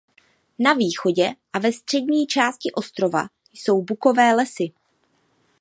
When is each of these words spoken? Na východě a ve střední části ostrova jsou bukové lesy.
Na 0.59 0.73
východě 0.73 1.33
a 1.53 1.59
ve 1.59 1.71
střední 1.71 2.27
části 2.27 2.71
ostrova 2.71 3.27
jsou 3.53 3.81
bukové 3.81 4.33
lesy. 4.35 4.71